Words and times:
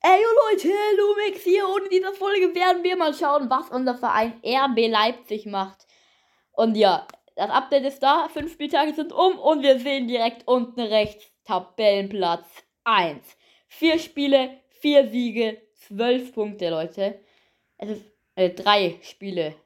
Ey, 0.00 0.22
Leute, 0.52 0.68
Lumix 0.96 1.42
hier 1.42 1.66
und 1.68 1.84
in 1.84 1.90
dieser 1.90 2.12
Folge 2.12 2.54
werden 2.54 2.84
wir 2.84 2.96
mal 2.96 3.12
schauen, 3.12 3.50
was 3.50 3.68
unser 3.70 3.96
Verein 3.96 4.40
RB 4.44 4.88
Leipzig 4.88 5.44
macht. 5.46 5.86
Und 6.52 6.76
ja, 6.76 7.06
das 7.34 7.50
Update 7.50 7.84
ist 7.84 8.00
da, 8.00 8.28
fünf 8.28 8.52
Spieltage 8.52 8.94
sind 8.94 9.12
um 9.12 9.38
und 9.38 9.62
wir 9.62 9.80
sehen 9.80 10.06
direkt 10.06 10.46
unten 10.46 10.80
rechts 10.80 11.32
Tabellenplatz 11.44 12.46
1. 12.84 13.24
Vier 13.66 13.98
Spiele, 13.98 14.60
vier 14.68 15.08
Siege, 15.08 15.60
zwölf 15.74 16.32
Punkte, 16.32 16.70
Leute. 16.70 17.20
Es 17.76 17.90
ist 17.90 18.04
äh, 18.36 18.50
drei 18.50 18.98
Spiele. 19.02 19.56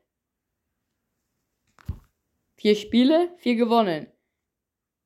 Vier 2.56 2.74
Spiele, 2.74 3.34
vier 3.36 3.56
gewonnen. 3.56 4.06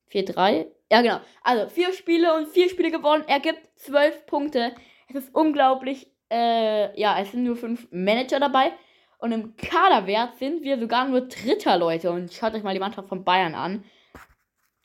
Vier, 0.05 0.23
drei. 0.23 0.71
Ja, 0.91 1.01
genau. 1.01 1.19
Also 1.43 1.67
vier 1.69 1.91
Spiele 1.91 2.33
und 2.33 2.47
vier 2.47 2.69
Spiele 2.69 2.91
gewonnen 2.91 3.27
ergibt 3.27 3.67
zwölf 3.77 4.25
Punkte. 4.25 4.73
Es 5.07 5.15
ist 5.15 5.33
unglaublich. 5.33 6.11
Äh, 6.29 6.99
ja, 6.99 7.19
es 7.19 7.31
sind 7.31 7.43
nur 7.43 7.55
fünf 7.55 7.87
Manager 7.91 8.39
dabei. 8.39 8.73
Und 9.19 9.31
im 9.31 9.55
Kaderwert 9.55 10.37
sind 10.37 10.63
wir 10.63 10.79
sogar 10.79 11.07
nur 11.07 11.21
Dritter, 11.21 11.77
Leute. 11.77 12.11
Und 12.11 12.31
schaut 12.31 12.53
euch 12.53 12.63
mal 12.63 12.73
die 12.73 12.79
Mannschaft 12.79 13.07
von 13.07 13.23
Bayern 13.23 13.55
an. 13.55 13.83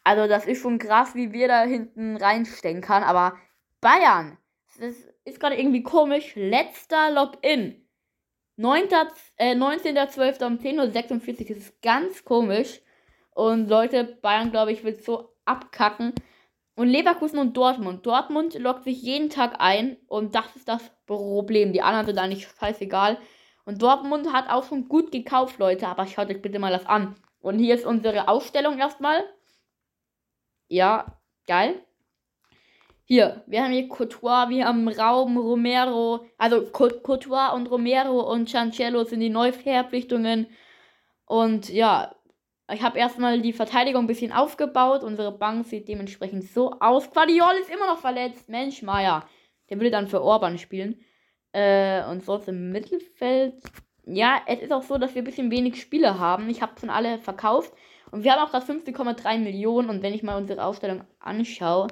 Also, 0.05 0.27
das 0.27 0.47
ist 0.47 0.63
schon 0.63 0.79
krass, 0.79 1.15
wie 1.15 1.33
wir 1.33 1.49
da 1.49 1.63
hinten 1.63 2.17
reinstecken 2.17 2.81
kann. 2.81 3.03
Aber 3.03 3.37
Bayern, 3.81 4.39
das 4.79 4.95
ist 5.25 5.41
gerade 5.41 5.57
irgendwie 5.57 5.83
komisch. 5.83 6.35
Letzter 6.35 7.11
Login. 7.11 7.87
9. 8.57 8.89
Äh, 9.37 9.55
19.12. 9.55 10.47
um 10.47 10.59
10.46 10.59 10.81
Uhr. 10.81 11.49
Das 11.49 11.57
ist 11.57 11.83
ganz 11.83 12.25
komisch. 12.25 12.81
Und 13.35 13.69
Leute, 13.69 14.05
Bayern, 14.23 14.51
glaube 14.51 14.73
ich, 14.73 14.85
wird 14.85 15.03
so 15.03 15.35
abkacken. 15.45 16.15
Und 16.75 16.89
Leverkusen 16.89 17.39
und 17.39 17.57
Dortmund. 17.57 18.07
Dortmund 18.07 18.55
lockt 18.59 18.85
sich 18.85 19.03
jeden 19.03 19.29
Tag 19.29 19.57
ein 19.59 19.99
und 20.07 20.35
das 20.35 20.57
ist 20.57 20.69
das 20.69 20.91
Problem. 21.07 21.73
Die 21.73 21.83
anderen 21.83 22.07
sind 22.07 22.19
eigentlich 22.19 22.49
scheißegal. 22.49 23.19
Und 23.65 23.83
Dortmund 23.83 24.33
hat 24.33 24.49
auch 24.49 24.65
schon 24.65 24.89
gut 24.89 25.13
gekauft, 25.13 25.59
Leute, 25.59 25.87
aber 25.87 26.07
schaut 26.07 26.31
euch 26.31 26.41
bitte 26.43 26.59
mal 26.59 26.73
das 26.73 26.87
an. 26.87 27.15
Und 27.41 27.59
hier 27.59 27.75
ist 27.75 27.85
unsere 27.85 28.29
Ausstellung 28.29 28.79
erstmal. 28.79 29.23
Ja, 30.69 31.19
geil. 31.47 31.85
Hier, 33.05 33.43
wir 33.47 33.63
haben 33.63 33.73
hier 33.73 33.89
Courtois, 33.89 34.49
wir 34.49 34.65
haben 34.67 34.89
Raum, 34.89 35.37
Romero. 35.37 36.25
Also 36.39 36.63
Courtois 36.71 37.53
und 37.55 37.71
Romero 37.71 38.21
und 38.33 38.49
Chancello 38.49 39.05
sind 39.05 39.21
die 39.21 39.29
Neuverpflichtungen. 39.29 40.47
Und 41.27 41.69
ja, 41.69 42.15
ich 42.73 42.83
habe 42.83 42.99
erstmal 42.99 43.41
die 43.41 43.53
Verteidigung 43.53 44.05
ein 44.05 44.07
bisschen 44.07 44.33
aufgebaut. 44.33 45.03
Unsere 45.03 45.33
Bank 45.33 45.67
sieht 45.67 45.89
dementsprechend 45.89 46.45
so 46.45 46.73
aus. 46.81 47.11
Quadiol 47.11 47.55
ist 47.61 47.71
immer 47.71 47.87
noch 47.87 47.99
verletzt. 47.99 48.49
Mensch, 48.49 48.83
Meier. 48.83 49.27
Der 49.71 49.79
würde 49.79 49.91
dann 49.91 50.09
für 50.09 50.23
Orban 50.23 50.59
spielen. 50.59 51.01
Äh, 51.53 52.05
und 52.07 52.25
sonst 52.25 52.49
im 52.49 52.71
Mittelfeld. 52.71 53.55
Ja, 54.05 54.41
es 54.47 54.61
ist 54.61 54.73
auch 54.73 54.83
so, 54.83 54.99
dass 54.99 55.15
wir 55.15 55.23
ein 55.23 55.27
bisschen 55.27 55.51
wenig 55.51 55.81
Spiele 55.81 56.19
haben. 56.19 56.51
Ich 56.51 56.63
habe 56.63 56.79
schon 56.81 56.91
alle 56.91 57.19
verkauft. 57.19 57.73
Und 58.11 58.25
wir 58.25 58.33
haben 58.33 58.47
auch 58.47 58.51
gerade 58.51 58.67
15,3 58.67 59.39
Millionen. 59.39 59.89
Und 59.89 60.03
wenn 60.03 60.15
ich 60.15 60.23
mal 60.23 60.37
unsere 60.37 60.65
Aufstellung 60.65 61.05
anschaue, 61.21 61.89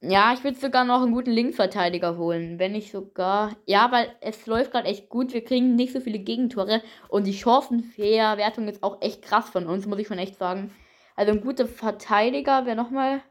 ja, 0.00 0.34
ich 0.34 0.44
würde 0.44 0.58
sogar 0.58 0.84
noch 0.84 1.02
einen 1.02 1.12
guten 1.12 1.30
Linksverteidiger 1.30 2.18
holen. 2.18 2.58
Wenn 2.58 2.74
ich 2.74 2.90
sogar. 2.92 3.56
Ja, 3.66 3.90
weil 3.92 4.14
es 4.20 4.46
läuft 4.46 4.72
gerade 4.72 4.88
echt 4.88 5.08
gut. 5.08 5.32
Wir 5.32 5.44
kriegen 5.44 5.74
nicht 5.74 5.92
so 5.92 6.00
viele 6.00 6.18
Gegentore. 6.18 6.82
Und 7.08 7.24
die 7.26 7.32
Chancenverwertung 7.34 8.68
ist 8.68 8.82
auch 8.82 9.00
echt 9.00 9.22
krass 9.22 9.48
von 9.48 9.66
uns, 9.66 9.86
muss 9.86 9.98
ich 9.98 10.06
schon 10.06 10.18
echt 10.18 10.36
sagen. 10.36 10.74
Also 11.16 11.32
ein 11.32 11.40
guter 11.40 11.66
Verteidiger 11.66 12.66
wäre 12.66 12.76
nochmal 12.76 13.22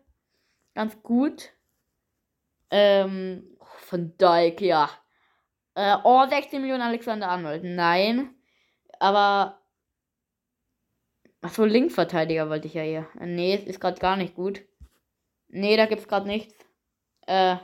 ganz 0.73 1.01
gut. 1.03 1.51
Ähm, 2.71 3.57
von 3.81 4.17
Dijk, 4.17 4.61
ja. 4.61 4.89
Äh, 5.75 5.97
oh, 6.03 6.25
16 6.27 6.61
Millionen 6.61 6.81
Alexander 6.81 7.29
Arnold. 7.29 7.63
Nein. 7.63 8.35
Aber. 8.99 9.61
Achso, 11.41 11.63
Linksverteidiger 11.65 12.49
wollte 12.49 12.67
ich 12.67 12.73
ja 12.73 12.81
hier. 12.81 13.07
Nee, 13.19 13.55
ist 13.55 13.79
gerade 13.79 13.99
gar 13.99 14.15
nicht 14.17 14.35
gut. 14.35 14.63
Nee, 15.47 15.77
da 15.77 15.85
gibt's 15.85 16.07
gerade 16.07 16.27
nichts. 16.27 16.54
Äh. 17.25 17.57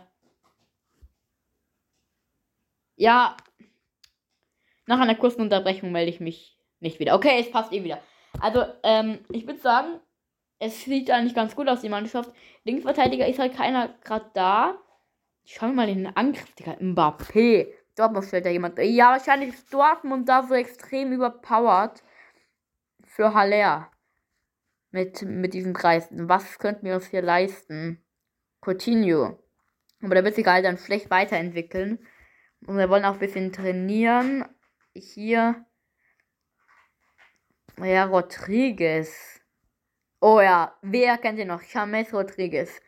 Ja. 2.95 3.37
Nach 4.85 4.99
einer 4.99 5.15
kurzen 5.15 5.41
Unterbrechung 5.41 5.91
melde 5.91 6.11
ich 6.11 6.19
mich 6.19 6.57
nicht 6.79 6.99
wieder. 6.99 7.15
Okay, 7.15 7.39
es 7.39 7.51
passt 7.51 7.71
eh 7.71 7.83
wieder. 7.83 8.01
Also, 8.39 8.65
ähm, 8.83 9.19
ich 9.29 9.45
würde 9.45 9.59
sagen, 9.59 9.99
es 10.59 10.83
sieht 10.83 11.09
eigentlich 11.09 11.35
ganz 11.35 11.55
gut 11.55 11.67
aus, 11.67 11.81
die 11.81 11.89
Mannschaft. 11.89 12.31
Linksverteidiger 12.63 13.27
ist 13.27 13.39
halt 13.39 13.55
keiner 13.55 13.89
gerade 14.03 14.29
da. 14.33 14.77
Schauen 15.43 15.71
wir 15.71 15.75
mal 15.75 15.89
in 15.89 16.03
den 16.03 16.15
Angriff, 16.15 16.53
Digga. 16.55 16.73
Mbappé. 16.73 17.73
Dortmund 17.95 18.25
stellt 18.25 18.45
da 18.45 18.49
jemand. 18.49 18.77
Ja, 18.79 19.11
wahrscheinlich 19.11 19.49
ist 19.49 19.73
Dortmund 19.73 20.29
da 20.29 20.43
so 20.43 20.53
extrem 20.53 21.11
überpowered. 21.11 22.03
Für 23.03 23.33
Haller. 23.33 23.91
Mit, 24.91 25.21
mit 25.23 25.53
diesen 25.53 25.73
Preisen. 25.73 26.29
Was 26.29 26.59
könnten 26.59 26.85
wir 26.85 26.95
uns 26.95 27.07
hier 27.07 27.21
leisten? 27.21 28.03
Coutinho. 28.61 29.40
Aber 30.01 30.15
der 30.15 30.23
wird 30.23 30.35
sich 30.35 30.45
halt 30.45 30.65
dann 30.65 30.77
schlecht 30.77 31.09
weiterentwickeln. 31.09 31.99
Und 32.65 32.77
wir 32.77 32.89
wollen 32.89 33.05
auch 33.05 33.13
ein 33.13 33.19
bisschen 33.19 33.51
trainieren. 33.51 34.45
Hier. 34.93 35.65
Ja, 37.77 38.05
Rodriguez. 38.05 39.41
Oh 40.19 40.39
ja, 40.39 40.77
wer 40.81 41.17
kennt 41.17 41.39
ihr 41.39 41.45
noch? 41.45 41.63
James 41.63 42.13
Rodriguez. 42.13 42.79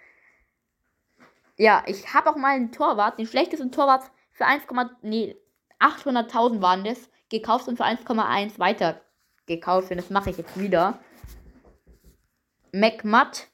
Ja, 1.58 1.84
ich 1.88 2.14
habe 2.14 2.30
auch 2.30 2.36
mal 2.36 2.56
einen 2.56 2.72
Torwart, 2.72 3.18
den 3.18 3.28
schlechtesten 3.28 3.72
Torwart 3.72 4.12
für 4.32 4.46
1, 4.46 4.64
nee, 5.02 5.36
800.000 5.80 6.62
waren 6.62 6.84
das, 6.84 7.10
gekauft 7.30 7.68
und 7.68 7.78
für 7.78 7.86
1,1 7.86 8.60
weiter 8.60 9.02
gekauft. 9.46 9.92
Und 9.92 9.98
das 9.98 10.10
mache 10.10 10.30
ich 10.30 10.38
jetzt 10.38 10.60
wieder. 10.60 11.00
McMutt 12.72 13.48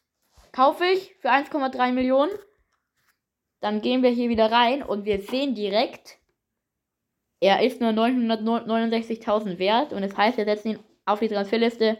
kaufe 0.52 0.86
ich 0.86 1.16
für 1.22 1.30
1,3 1.30 1.92
Millionen. 1.92 2.31
Dann 3.59 3.81
gehen 3.81 4.03
wir 4.03 4.09
hier 4.09 4.30
wieder 4.30 4.52
rein 4.52 4.84
und 4.84 5.06
wir 5.06 5.22
sehen 5.22 5.56
direkt, 5.56 6.18
er 7.42 7.64
ist 7.64 7.81
nur 7.81 7.92
969.000 7.92 9.59
wert 9.59 9.94
und 9.94 10.02
das 10.02 10.16
heißt, 10.16 10.38
wir 10.38 10.46
setzen 10.46 10.72
ihn 10.72 10.80
auf 11.06 11.20
die 11.20 11.28
Transferliste 11.28 11.98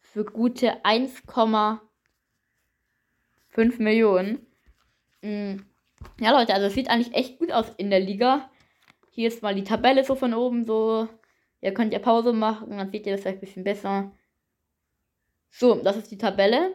für 0.00 0.24
gute 0.24 0.82
1,5 0.84 3.82
Millionen. 3.82 4.46
Mm. 5.22 5.56
Ja, 6.20 6.32
Leute, 6.32 6.54
also 6.54 6.66
es 6.66 6.74
sieht 6.74 6.90
eigentlich 6.90 7.14
echt 7.14 7.38
gut 7.38 7.52
aus 7.52 7.72
in 7.76 7.90
der 7.90 8.00
Liga. 8.00 8.50
Hier 9.10 9.28
ist 9.28 9.42
mal 9.42 9.54
die 9.54 9.64
Tabelle 9.64 10.04
so 10.04 10.14
von 10.14 10.34
oben 10.34 10.64
so. 10.64 11.08
Ihr 11.60 11.74
könnt 11.74 11.92
ja 11.92 12.00
Pause 12.00 12.32
machen, 12.32 12.76
dann 12.76 12.90
seht 12.90 13.06
ihr 13.06 13.12
das 13.12 13.22
vielleicht 13.22 13.38
ein 13.38 13.40
bisschen 13.40 13.64
besser. 13.64 14.12
So, 15.50 15.76
das 15.76 15.96
ist 15.96 16.10
die 16.10 16.18
Tabelle. 16.18 16.74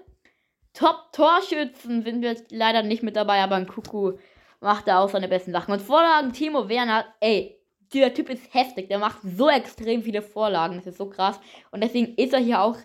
Top-Torschützen 0.77 2.03
sind 2.03 2.21
wir 2.21 2.35
leider 2.51 2.83
nicht 2.83 3.01
mit 3.01 3.15
dabei, 3.15 3.41
aber 3.41 3.55
ein 3.55 3.65
Kuckuck 3.65 4.19
macht 4.59 4.87
da 4.87 4.99
auch 4.99 5.09
seine 5.09 5.27
besten 5.27 5.51
Sachen. 5.51 5.71
Und 5.71 5.81
Vorlagen, 5.81 6.33
Timo 6.33 6.69
Werner, 6.69 7.05
ey, 7.19 7.59
dieser 7.93 8.13
Typ 8.13 8.29
ist 8.29 8.53
heftig. 8.53 8.87
Der 8.87 8.99
macht 8.99 9.17
so 9.23 9.49
extrem 9.49 10.03
viele 10.03 10.21
Vorlagen. 10.21 10.75
Das 10.75 10.85
ist 10.85 10.97
so 10.97 11.09
krass. 11.09 11.39
Und 11.71 11.83
deswegen 11.83 12.13
ist 12.15 12.33
er 12.33 12.39
hier 12.39 12.61
auch 12.61 12.77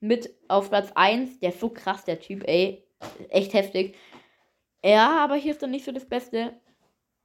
mit 0.00 0.30
auf 0.48 0.68
Platz 0.68 0.92
1. 0.94 1.40
Der 1.40 1.48
ist 1.48 1.60
so 1.60 1.70
krass, 1.70 2.04
der 2.04 2.20
Typ, 2.20 2.46
ey. 2.46 2.84
Echt 3.30 3.54
heftig. 3.54 3.96
Ja, 4.84 5.24
aber 5.24 5.36
hier 5.36 5.52
ist 5.52 5.62
dann 5.62 5.70
nicht 5.70 5.86
so 5.86 5.92
das 5.92 6.06
Beste. 6.06 6.60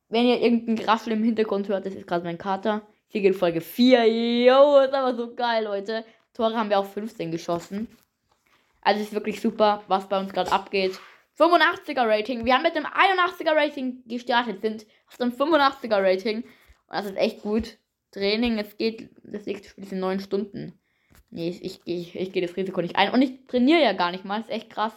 Wenn 0.08 0.28
ihr 0.28 0.40
irgendeinen 0.40 0.78
Graffel 0.78 1.12
im 1.12 1.24
Hintergrund 1.24 1.68
hört, 1.68 1.86
das 1.86 1.94
ist 1.94 2.08
gerade 2.08 2.24
mein 2.24 2.38
Kater. 2.38 2.84
Hier 3.10 3.20
geht 3.20 3.36
Folge 3.36 3.60
4. 3.60 4.46
Yo, 4.46 4.80
ist 4.80 4.94
aber 4.94 5.14
so 5.14 5.36
geil, 5.36 5.66
Leute. 5.66 6.06
Tore 6.34 6.56
haben 6.56 6.70
wir 6.70 6.80
auch 6.80 6.86
15 6.86 7.32
geschossen. 7.32 7.90
Also 8.86 9.02
ist 9.02 9.14
wirklich 9.14 9.42
super, 9.42 9.84
was 9.88 10.08
bei 10.08 10.20
uns 10.20 10.32
gerade 10.32 10.52
abgeht. 10.52 11.00
85er 11.40 12.08
Rating. 12.08 12.46
Wir 12.46 12.54
haben 12.54 12.62
mit 12.62 12.76
einem 12.76 12.86
81er 12.86 13.56
Rating 13.56 14.04
gestartet, 14.08 14.62
sind 14.62 14.86
auf 15.08 15.20
einem 15.20 15.32
85er 15.32 16.04
Rating. 16.04 16.44
Und 16.44 16.48
das 16.92 17.08
ist 17.08 17.18
echt 17.18 17.42
gut. 17.42 17.80
Training, 18.12 18.60
es 18.60 18.78
geht, 18.78 19.10
das 19.24 19.48
nächste 19.48 19.70
Spiel 19.70 19.84
ist 19.84 19.92
in 19.92 20.00
9 20.00 20.20
Stunden. 20.20 20.80
Nee, 21.32 21.50
ich, 21.50 21.64
ich, 21.64 21.82
ich, 21.86 22.16
ich 22.16 22.32
gehe 22.32 22.46
das 22.46 22.56
Risiko 22.56 22.80
nicht 22.80 22.96
ein. 22.96 23.12
Und 23.12 23.24
ich 23.24 23.48
trainiere 23.48 23.82
ja 23.82 23.94
gar 23.94 24.12
nicht 24.12 24.24
mal. 24.24 24.38
Das 24.38 24.50
ist 24.50 24.54
echt 24.54 24.70
krass. 24.70 24.94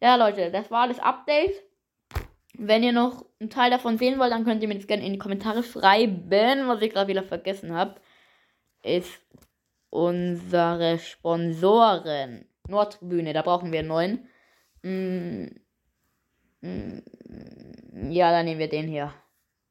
Ja, 0.00 0.16
Leute, 0.16 0.50
das 0.50 0.70
war 0.70 0.88
das 0.88 0.98
Update. 0.98 1.52
Wenn 2.54 2.82
ihr 2.82 2.92
noch 2.92 3.26
einen 3.40 3.50
Teil 3.50 3.70
davon 3.70 3.98
sehen 3.98 4.18
wollt, 4.18 4.32
dann 4.32 4.44
könnt 4.44 4.62
ihr 4.62 4.68
mir 4.68 4.76
das 4.76 4.86
gerne 4.86 5.04
in 5.04 5.12
die 5.12 5.18
Kommentare 5.18 5.62
schreiben. 5.62 6.66
Was 6.66 6.80
ich 6.80 6.94
gerade 6.94 7.08
wieder 7.08 7.22
vergessen 7.22 7.74
habe, 7.74 8.00
ist 8.82 9.20
unsere 9.90 10.98
Sponsoren. 10.98 12.48
Nordtribüne, 12.68 13.32
da 13.32 13.42
brauchen 13.42 13.72
wir 13.72 13.80
einen 13.80 13.88
neuen. 13.88 14.28
Mm, 14.82 15.46
mm, 16.60 18.10
ja, 18.10 18.30
dann 18.30 18.44
nehmen 18.44 18.60
wir 18.60 18.68
den 18.68 18.88
hier. 18.88 19.12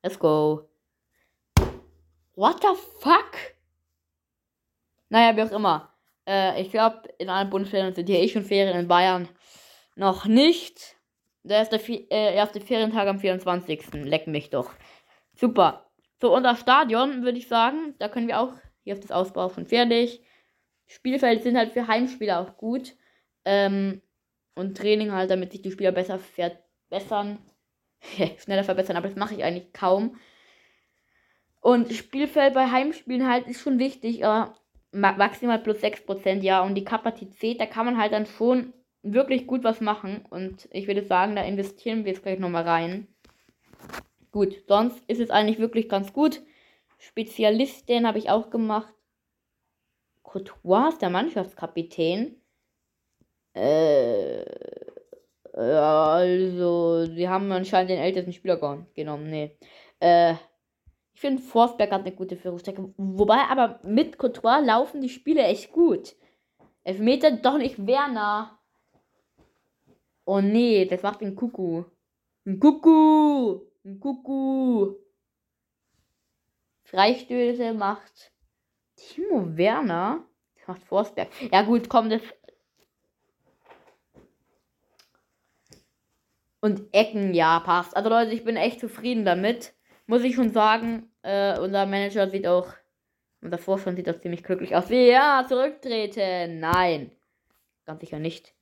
Let's 0.04 0.20
go. 0.20 0.70
What 2.36 2.62
the 2.62 2.76
fuck? 3.00 3.32
Naja, 5.10 5.36
wie 5.36 5.44
auch 5.44 5.56
immer. 5.56 5.94
Äh, 6.28 6.62
ich 6.62 6.72
glaube, 6.72 7.04
in 7.18 7.30
allen 7.30 7.50
Bundesländern 7.50 7.96
sind 7.96 8.08
hier 8.08 8.20
eh 8.20 8.30
schon 8.30 8.44
Ferien, 8.44 8.78
in 8.78 8.88
Bayern 8.88 9.30
noch 9.96 10.26
nicht. 10.26 10.96
Der 11.44 11.60
erste, 11.60 11.78
äh, 11.78 12.36
erste 12.36 12.60
Ferientag 12.60 13.08
am 13.08 13.20
24. 13.20 13.94
Leck 14.04 14.28
mich 14.28 14.50
doch. 14.50 14.72
Super. 15.34 15.90
So, 16.22 16.36
unser 16.36 16.56
Stadion 16.56 17.24
würde 17.24 17.38
ich 17.38 17.48
sagen, 17.48 17.96
da 18.00 18.10
können 18.10 18.28
wir 18.28 18.40
auch, 18.40 18.54
hier 18.84 18.94
ist 18.94 19.04
das 19.04 19.12
Ausbau 19.12 19.50
schon 19.50 19.66
fertig. 19.66 20.22
Spielfeld 20.88 21.44
sind 21.44 21.58
halt 21.58 21.74
für 21.74 21.88
Heimspieler 21.88 22.40
auch 22.40 22.58
gut. 22.58 22.96
Ähm, 23.46 24.02
und 24.56 24.76
Training 24.76 25.12
halt, 25.12 25.30
damit 25.30 25.52
sich 25.52 25.62
die 25.62 25.72
Spieler 25.72 25.92
besser 25.92 26.20
verbessern. 26.20 27.40
schneller 28.40 28.64
verbessern, 28.64 28.98
aber 28.98 29.08
das 29.08 29.18
mache 29.18 29.36
ich 29.36 29.44
eigentlich 29.44 29.72
kaum. 29.74 30.18
Und 31.62 31.92
Spielfeld 31.94 32.54
bei 32.54 32.72
Heimspielen 32.72 33.28
halt 33.28 33.48
ist 33.48 33.62
schon 33.62 33.80
wichtig, 33.80 34.26
aber 34.26 34.56
maximal 34.92 35.60
plus 35.60 35.84
6%, 35.84 36.42
ja. 36.42 36.62
Und 36.64 36.76
die 36.76 36.84
Kapazität, 36.84 37.60
da 37.60 37.66
kann 37.66 37.86
man 37.86 37.98
halt 37.98 38.14
dann 38.14 38.26
schon 38.26 38.74
wirklich 39.04 39.48
gut 39.48 39.64
was 39.64 39.82
machen. 39.82 40.26
Und 40.30 40.68
ich 40.72 40.88
würde 40.88 41.04
sagen, 41.04 41.36
da 41.36 41.44
investieren 41.44 42.06
wir 42.06 42.14
jetzt 42.14 42.24
gleich 42.24 42.40
nochmal 42.40 42.64
rein. 42.64 43.08
Gut, 44.32 44.56
sonst 44.68 45.04
ist 45.08 45.20
es 45.20 45.30
eigentlich 45.30 45.60
wirklich 45.60 45.90
ganz 45.90 46.14
gut. 46.14 46.42
Spezialistin 47.00 48.08
habe 48.08 48.18
ich 48.18 48.30
auch 48.30 48.50
gemacht. 48.50 48.94
Courtois 50.28 50.90
ist 50.90 51.02
der 51.02 51.10
Mannschaftskapitän. 51.10 52.36
Äh, 53.54 54.44
also, 55.54 57.06
sie 57.06 57.28
haben 57.28 57.52
anscheinend 57.52 57.92
den 57.92 58.00
ältesten 58.00 58.34
Spieler 58.34 58.86
genommen. 58.94 59.30
Nee. 59.30 59.58
Äh, 60.00 60.34
ich 61.14 61.22
finde, 61.22 61.42
Forsberg 61.42 61.92
hat 61.92 62.02
eine 62.02 62.12
gute 62.12 62.36
Führungsstrecke. 62.36 62.94
Wobei 62.98 63.40
aber 63.50 63.80
mit 63.84 64.20
Courtois 64.20 64.60
laufen 64.60 65.02
die 65.02 65.10
Spiele 65.10 65.44
echt 65.44 65.72
gut. 65.72 66.16
Elfmeter 66.84 67.32
doch 67.32 67.58
nicht 67.58 67.88
Werner. 67.88 68.60
Oh 70.26 70.42
nee, 70.42 70.86
das 70.86 71.02
macht 71.02 71.22
ein 71.22 71.36
Kuckuck. 71.36 71.90
Ein 72.46 72.60
Kuckuck. 72.60 73.66
Ein 73.86 74.00
Kuckuck. 74.00 75.00
Freistöße 76.84 77.74
macht 77.74 78.32
Timo 78.98 79.58
Werner. 79.58 80.26
Macht 80.68 80.84
Forsberg. 80.84 81.30
Ja 81.54 81.62
gut, 81.62 81.88
komm, 81.88 82.10
das. 82.10 82.22
Und 86.60 86.94
Ecken, 86.94 87.34
ja, 87.34 87.62
passt. 87.62 87.96
Also 87.96 88.10
Leute, 88.10 88.32
ich 88.32 88.44
bin 88.44 88.58
echt 88.58 88.82
zufrieden 88.82 89.24
damit 89.24 89.74
muss 90.08 90.24
ich 90.24 90.36
schon 90.36 90.52
sagen, 90.52 91.12
äh, 91.22 91.60
unser 91.60 91.86
Manager 91.86 92.30
sieht 92.30 92.48
auch, 92.48 92.74
unser 93.42 93.58
Vorstand 93.58 93.98
sieht 93.98 94.10
auch 94.10 94.20
ziemlich 94.20 94.44
glücklich 94.44 94.76
aus. 94.76 94.90
Ja, 94.90 95.46
zurücktreten. 95.48 96.60
Nein. 96.60 97.12
Ganz 97.86 98.02
sicher 98.02 98.20
nicht. 98.20 98.54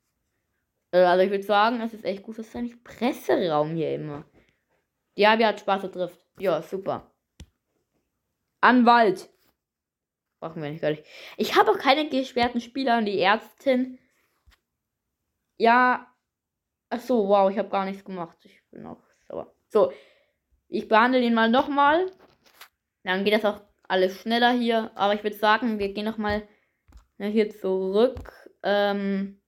Äh, 0.92 1.04
also 1.04 1.24
ich 1.24 1.32
würde 1.32 1.44
sagen, 1.44 1.80
es 1.82 1.94
ist 1.94 2.04
echt 2.04 2.24
gut. 2.24 2.38
Das 2.38 2.48
ist 2.48 2.56
eigentlich 2.56 2.84
Presseraum 2.84 3.76
hier 3.76 3.94
immer. 3.94 4.26
Ja, 5.16 5.40
wir 5.40 5.48
hat 5.48 5.62
Spaß 5.62 5.86
und 5.86 5.94
trifft. 5.94 6.20
Ja, 6.40 6.62
super. 6.62 7.12
Anwalt. 8.60 9.30
Brauchen 10.40 10.62
wir 10.62 10.70
nicht 10.70 10.82
gar 10.82 10.92
nicht. 10.92 11.06
Ich 11.38 11.56
habe 11.56 11.72
auch 11.72 11.78
keine 11.78 12.10
gesperrten 12.10 12.62
Spieler 12.62 12.98
und 12.98 13.06
die 13.06 13.20
Ärztin. 13.20 14.00
Ja. 15.58 16.12
Ach 16.90 17.00
so, 17.00 17.28
wow, 17.28 17.50
ich 17.50 17.58
habe 17.58 17.70
gar 17.70 17.86
nichts 17.86 18.06
gemacht. 18.06 18.38
Ich 18.44 18.62
bin 18.70 18.86
auch 18.86 19.02
sauer. 19.28 19.54
So, 19.70 19.92
ich 20.68 20.88
behandle 20.88 21.22
ihn 21.22 21.34
mal 21.34 21.50
nochmal. 21.50 22.12
Dann 23.04 23.24
geht 23.24 23.34
das 23.34 23.46
auch 23.46 23.62
alles 23.88 24.22
schneller 24.22 24.52
hier. 24.52 24.92
Aber 24.96 25.14
ich 25.14 25.24
würde 25.24 25.38
sagen, 25.38 25.80
wir 25.80 25.94
gehen 25.94 26.06
nochmal 26.06 26.48
ne, 27.18 27.28
hier 27.28 27.50
zurück. 27.50 28.32
Ähm, 28.64 29.42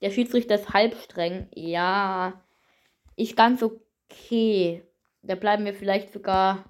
der 0.00 0.10
Schiedsrichter 0.10 0.54
ist 0.56 0.72
halb 0.72 0.94
streng. 0.96 1.48
Ja, 1.54 2.42
ist 3.16 3.36
ganz 3.36 3.62
okay. 3.62 4.82
Da 5.22 5.34
bleiben 5.34 5.64
wir 5.64 5.74
vielleicht 5.74 6.12
sogar. 6.12 6.64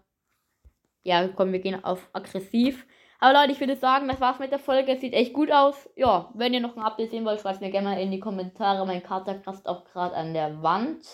Ja, 1.03 1.29
komm, 1.29 1.53
wir 1.53 1.61
gehen 1.61 1.83
auf 1.85 2.11
aggressiv. 2.13 2.87
Aber 3.21 3.39
Leute, 3.39 3.53
ich 3.53 3.61
würde 3.61 3.77
sagen, 3.77 4.09
das 4.09 4.21
war's 4.21 4.39
mit 4.39 4.51
der 4.51 4.59
Folge. 4.59 4.97
Sieht 4.97 5.13
echt 5.13 5.35
gut 5.35 5.53
aus. 5.53 5.89
Ja, 5.95 6.31
wenn 6.35 6.55
ihr 6.55 6.61
noch 6.61 6.77
ein 6.77 6.83
Update 6.83 7.11
sehen 7.11 7.27
wollt, 7.27 7.41
schreibt 7.41 7.61
mir 7.61 7.71
gerne 7.71 7.91
mal 7.91 8.01
in 8.01 8.11
die 8.11 8.19
Kommentare. 8.19 8.87
Mein 8.87 9.03
Kater 9.03 9.35
kratzt 9.35 9.69
auch 9.69 9.85
gerade 9.85 10.17
an 10.17 10.33
der 10.33 10.63
Wand. 10.63 11.05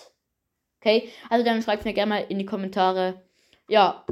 Okay, 0.79 1.09
also 1.29 1.43
dann 1.43 1.61
schreibt 1.61 1.83
mir 1.83 1.93
gerne 1.93 2.09
mal 2.09 2.25
in 2.29 2.39
die 2.39 2.45
Kommentare. 2.45 3.21
Ja, 3.67 4.05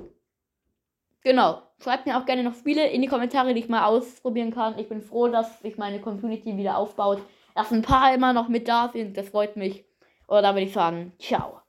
genau. 1.24 1.62
Schreibt 1.82 2.06
mir 2.06 2.18
auch 2.18 2.26
gerne 2.26 2.44
noch 2.44 2.56
Spiele 2.56 2.88
in 2.88 3.02
die 3.02 3.08
Kommentare, 3.08 3.54
die 3.54 3.60
ich 3.60 3.70
mal 3.70 3.86
ausprobieren 3.86 4.52
kann. 4.52 4.78
Ich 4.80 4.90
bin 4.90 5.02
froh, 5.02 5.28
dass 5.28 5.62
sich 5.62 5.78
meine 5.78 6.00
Community 6.02 6.58
wieder 6.58 6.78
aufbaut. 6.78 7.22
Dass 7.54 7.72
ein 7.72 7.82
paar 7.82 8.14
immer 8.14 8.34
noch 8.34 8.50
mit 8.50 8.68
da 8.68 8.90
sind. 8.92 9.16
Das 9.16 9.30
freut 9.30 9.56
mich. 9.56 9.86
Oder 10.28 10.42
da 10.42 10.54
würde 10.54 10.66
ich 10.66 10.74
sagen, 10.74 11.14
ciao. 11.20 11.62